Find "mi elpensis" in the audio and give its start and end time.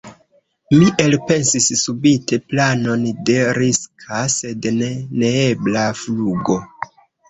0.77-1.67